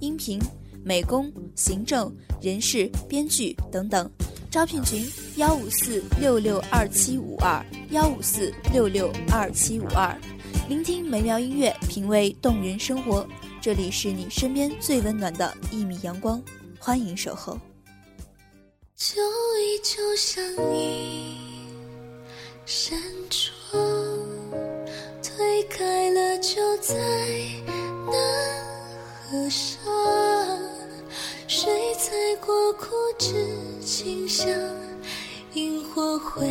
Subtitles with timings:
[0.00, 0.40] 音频、
[0.82, 4.10] 美工、行政、人事、编剧等等。
[4.50, 5.06] 招聘群：
[5.36, 10.18] 幺五四六六二七五二幺五四六六二七五二。
[10.68, 13.26] 聆听美妙音乐，品味动人生活。
[13.60, 16.42] 这里是你身边最温暖的一米阳光，
[16.78, 17.58] 欢迎守候。
[18.96, 20.42] 就依旧像
[20.74, 21.36] 一
[22.66, 23.80] 扇窗，
[25.22, 26.94] 推开了就在
[28.06, 28.59] 那
[29.30, 29.80] 合上。
[31.46, 32.10] 谁踩
[32.44, 34.48] 过枯枝清香？
[35.54, 36.48] 萤火绘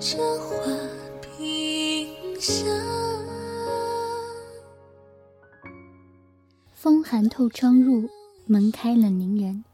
[0.00, 0.56] 着花
[1.20, 2.08] 屏
[2.40, 2.66] 香。
[6.72, 8.08] 风寒透窗入，
[8.46, 9.64] 门开冷凝人。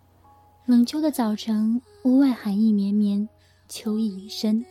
[0.67, 3.27] 冷秋的早晨，屋外寒意绵绵，
[3.67, 4.63] 秋意已深。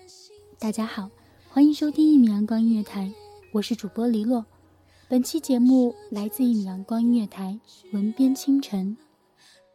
[0.60, 1.10] 大家好，
[1.50, 3.12] 欢迎收听一米阳光音乐台，
[3.54, 4.46] 我是主播黎洛。
[5.12, 7.60] 本期节目来自一米阳光音乐台，
[7.92, 8.96] 文编清晨。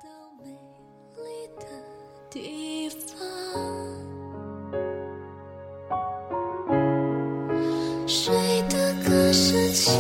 [0.03, 0.09] 到
[0.43, 0.47] 美
[1.15, 1.67] 丽的
[2.31, 3.19] 地方。
[8.07, 8.33] 谁
[8.71, 9.93] 的歌声轻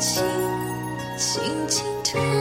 [0.00, 0.24] 轻
[1.18, 2.37] 轻轻唱？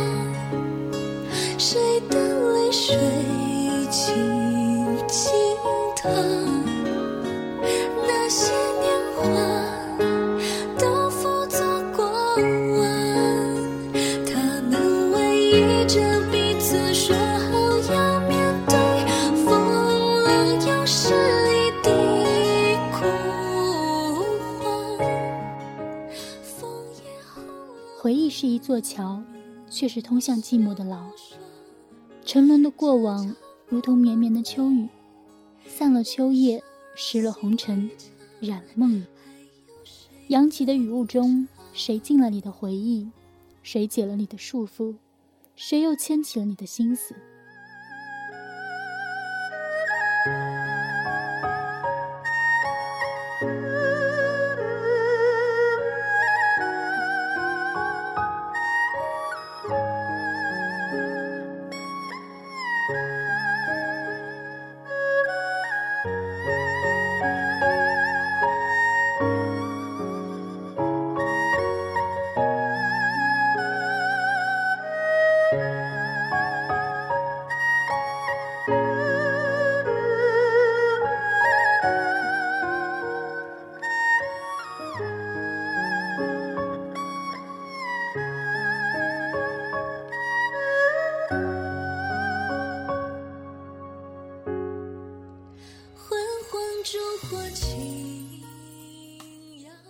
[28.68, 29.24] 座桥，
[29.70, 31.10] 却是通向寂寞的牢。
[32.26, 33.34] 沉沦的过往，
[33.66, 34.90] 如同绵绵的秋雨，
[35.66, 36.62] 散了秋叶，
[36.94, 37.90] 湿了红尘，
[38.42, 39.06] 染了梦魇。
[40.28, 43.10] 扬起的雨雾中，谁进了你的回忆？
[43.64, 44.96] 谁解了你的束缚？
[45.56, 47.16] 谁又牵起了你的心思？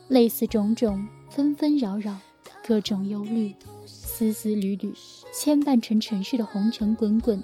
[0.07, 2.17] 类似种种纷纷扰扰，
[2.65, 3.53] 各种忧虑，
[3.85, 4.93] 丝丝缕缕，
[5.33, 7.43] 牵绊成城市的红尘滚滚，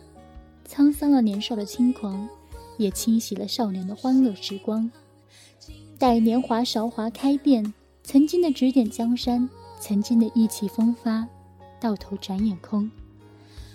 [0.67, 2.27] 沧桑了年少的轻狂，
[2.77, 4.89] 也清洗了少年的欢乐时光。
[5.99, 9.49] 待年华韶华开遍，曾经的指点江山，
[9.79, 11.28] 曾经的意气风发，
[11.81, 12.89] 到头转眼空。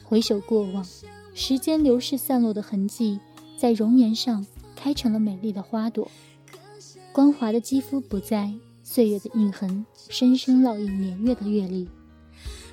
[0.02, 0.86] 回首过往，
[1.34, 3.20] 时间流逝散落的痕迹，
[3.58, 4.46] 在容颜上
[4.80, 6.08] 开成了美丽的花朵。
[7.12, 8.52] 光滑的肌肤不再，
[8.84, 11.88] 岁月的印痕深深烙印年月的阅历。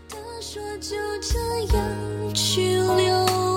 [0.08, 1.40] 他说就这
[1.76, 3.55] 样去流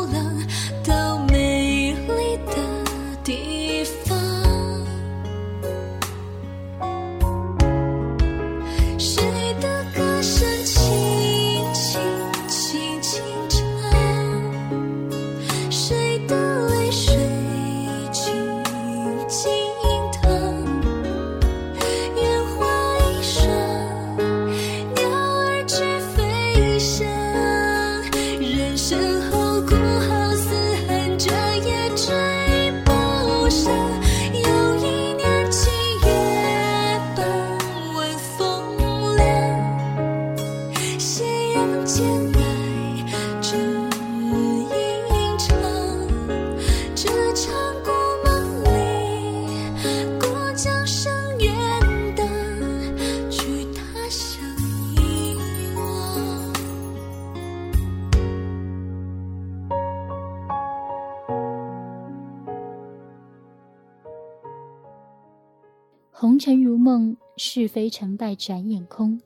[66.21, 69.21] 红尘如梦，是非成败转眼空。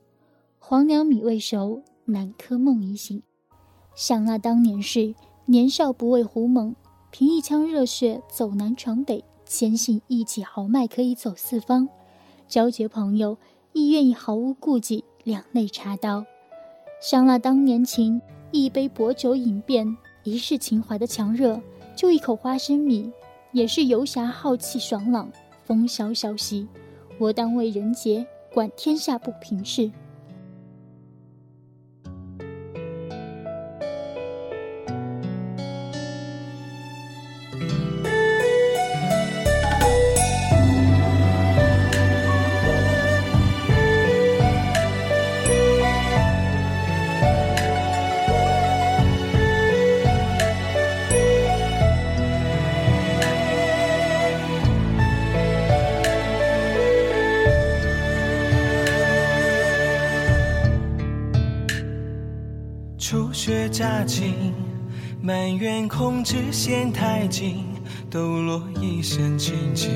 [0.59, 3.23] 黄粱米未熟，南柯梦已醒。
[3.95, 5.15] 想那当年事，
[5.47, 6.75] 年少不畏胡猛，
[7.09, 11.89] 凭一腔热血走南闯北，坚信一己豪迈可以走四方。
[12.47, 13.39] 交结朋友，
[13.71, 16.23] 亦愿意毫无顾忌，两肋插刀。
[17.01, 21.59] 想那当年情，一杯薄酒饮遍一世情怀的强热，
[21.95, 23.11] 就一口花生米，
[23.51, 25.31] 也是游侠浩气爽朗，
[25.63, 26.67] 风萧萧兮。
[27.19, 29.91] 我当为人杰，管天下不平事。
[63.73, 64.53] 乍晴，
[65.19, 67.65] 满园空枝嫌太近，
[68.07, 69.89] 抖落一身清静。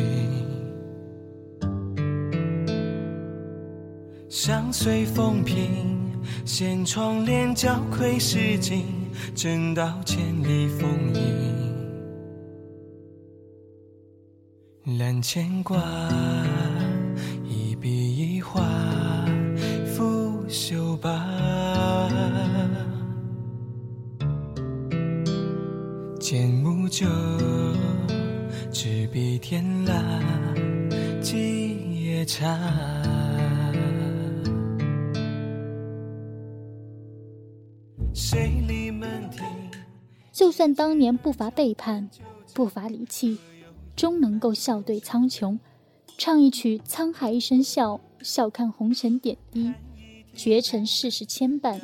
[4.28, 6.12] 相随风平，
[6.44, 8.84] 掀窗帘交窥诗景，
[9.36, 11.22] 正道千里风影。
[14.98, 15.78] 揽牵挂，
[26.98, 27.06] 酒，
[28.72, 30.04] 执笔天蜡，
[31.22, 32.58] 几夜茶。
[40.32, 42.10] 就算当年不乏背叛，
[42.56, 43.38] 不乏离弃，
[43.96, 45.60] 终能够笑对苍穹，
[46.18, 49.72] 唱一曲《沧海一声笑》，笑看红尘点滴，
[50.34, 51.80] 绝尘世事牵绊。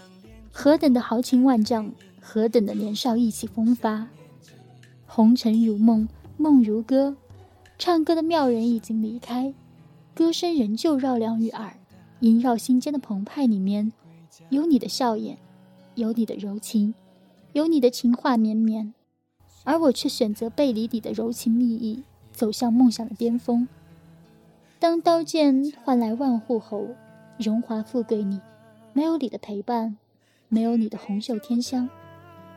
[0.52, 4.08] 何等的豪情万丈，何等的年少意气风发。
[5.16, 7.16] 红尘如梦，梦如歌，
[7.78, 9.54] 唱歌的妙人已经离开，
[10.16, 11.78] 歌声仍旧绕梁于耳，
[12.22, 13.94] 萦绕心间的澎湃里面，
[14.50, 15.38] 有你的笑颜，
[15.94, 16.96] 有你的柔情，
[17.52, 18.92] 有你的情话绵绵，
[19.64, 22.02] 而我却选择背离你的柔情蜜意，
[22.32, 23.68] 走向梦想的巅峰。
[24.80, 26.88] 当刀剑换来万户侯，
[27.38, 28.40] 荣华富贵里，
[28.94, 29.96] 没有你的陪伴，
[30.50, 31.88] 没有你的红袖添香，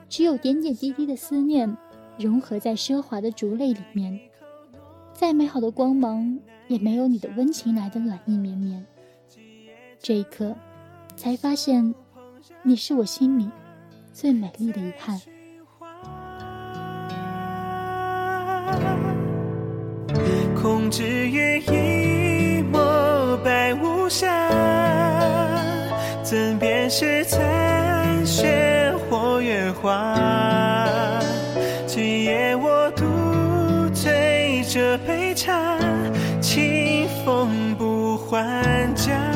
[0.08, 1.76] 只有点点滴滴的思念。
[2.18, 4.18] 融合在奢华的烛泪里面，
[5.12, 8.84] 再美好的光芒也没有你的温情来的暖意绵绵。
[9.98, 10.54] 这一刻，
[11.14, 11.94] 才发现
[12.62, 13.50] 你是我心里
[14.12, 15.20] 最美丽的遗憾。
[20.54, 24.26] 空枝月一抹白无瑕，
[26.22, 30.75] 怎辨是残雪或月华？
[35.36, 35.78] 茶，
[36.40, 39.35] 清风不还家。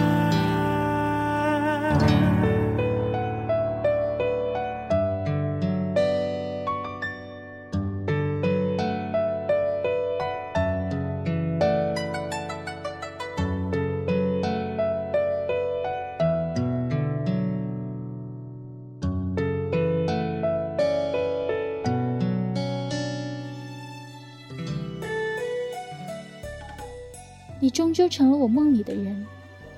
[27.60, 29.26] 你终究成了我梦里的人，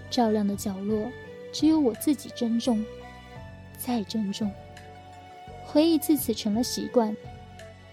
[0.08, 1.10] 照亮的角落，
[1.52, 2.84] 只有我自己珍重，
[3.76, 4.48] 再珍重。
[5.66, 7.14] 回忆自此成了习惯。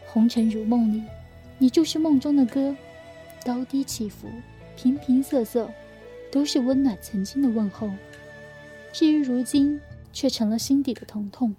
[0.05, 1.03] 红尘如梦里，
[1.57, 2.75] 你就是梦中的歌，
[3.43, 4.27] 高低起伏，
[4.75, 5.67] 平平仄仄，
[6.31, 7.89] 都是温暖曾经的问候。
[8.91, 9.79] 至于如今，
[10.13, 11.55] 却成了心底的疼痛。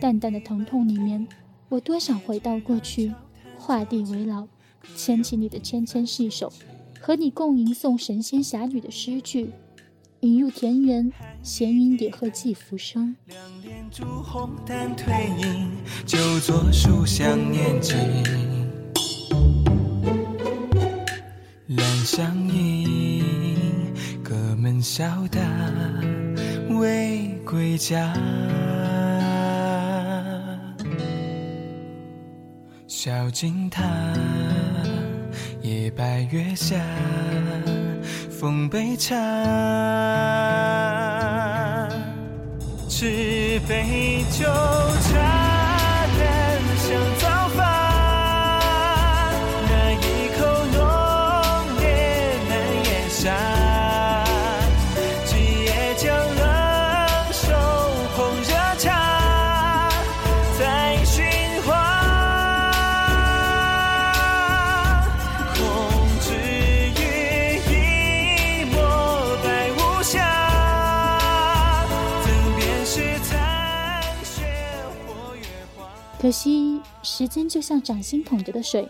[0.00, 1.26] 淡淡的疼痛里面，
[1.68, 3.12] 我多想回到过去，
[3.58, 4.46] 画地为牢，
[4.94, 6.52] 牵起你的纤纤细手。
[7.04, 9.50] 和你共吟诵神仙侠侣的诗句，
[10.20, 13.16] 引入田园，闲云野鹤寄浮生。
[13.26, 15.68] 两帘烛红淡褪影，
[16.06, 17.98] 就作书香念经。
[21.66, 23.24] 兰香盈，
[24.22, 25.40] 隔门笑打
[26.70, 28.14] 未归家。
[32.86, 33.82] 小径塔。
[35.72, 36.76] 夜白月下，
[38.30, 39.16] 奉杯茶，
[42.90, 44.44] 持杯酒
[76.32, 78.88] 可惜时间就像掌心捧着的水，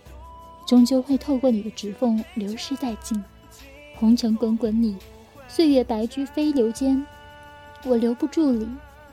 [0.64, 3.20] 终究会透过你的指缝流失殆尽。
[3.96, 4.94] 红尘滚滚里，
[5.48, 7.04] 岁月白驹飞流间，
[7.84, 8.68] 我留不住你，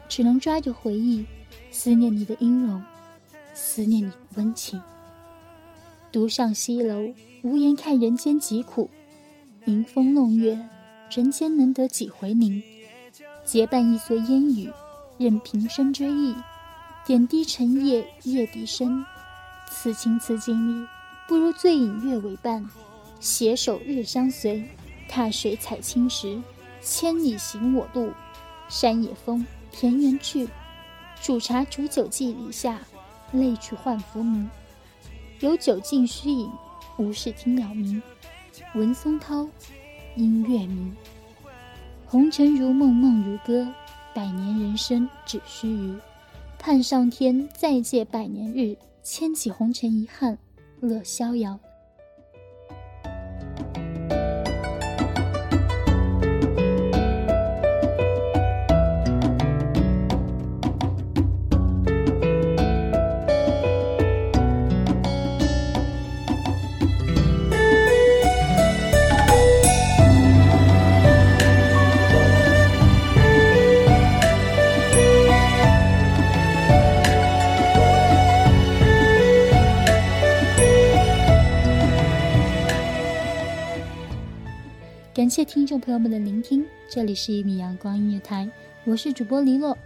[0.07, 1.25] 只能抓着回忆，
[1.71, 2.83] 思念你的音容，
[3.55, 4.79] 思念你的温情。
[6.12, 8.91] 独上西楼，无言看人间疾苦，
[9.65, 10.55] 迎风弄月，
[11.09, 12.62] 人间能得几回明？
[13.43, 14.71] 结伴一蓑烟雨，
[15.17, 16.36] 任平生追忆，
[17.10, 19.04] 点滴成夜夜笛声。
[19.68, 20.88] 此情此景里，
[21.28, 22.70] 不如醉饮月为伴，
[23.20, 24.63] 携手日相随，
[25.08, 26.39] 踏水采青石，
[26.84, 28.13] 千里行我路，
[28.68, 30.48] 山野风，田园去，
[31.20, 32.80] 煮茶煮酒寄篱下，
[33.32, 34.48] 泪去换浮名。
[35.39, 36.48] 有酒尽须饮，
[36.98, 38.00] 无事听鸟鸣。
[38.75, 39.50] 闻松涛，
[40.16, 40.96] 应月明。
[42.06, 43.68] 红尘如梦，梦如歌，
[44.13, 46.00] 百年人生只须臾。
[46.60, 50.38] 盼上天再借百年日，千起红尘遗憾，
[50.82, 51.58] 乐逍遥。
[85.29, 88.50] 感谢听众朋友们的聆听，这里是一米阳光音乐台，
[88.83, 89.77] 我是主播黎洛。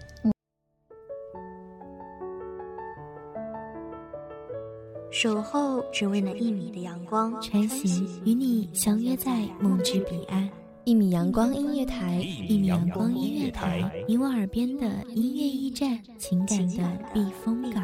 [5.12, 10.50] 守候只为那一米的阳光，穿行与你相约在梦之彼岸。
[10.86, 17.84] 一米阳光音乐台，一米阳光音乐台，你我耳边的音乐驿站，情感的避风港。